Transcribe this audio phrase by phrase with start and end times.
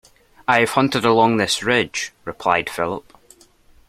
[0.47, 3.15] I have hunted along this ridge, replied Philip.